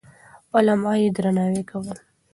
علما 0.55 0.91
يې 1.01 1.07
درناوي 1.17 1.63
کول. 1.69 1.97